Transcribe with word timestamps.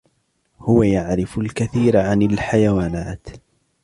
هو 0.59 0.83
يعرف 0.83 1.39
الكثير 1.39 1.97
عن 1.97 2.21
الحيوانات 2.21 3.27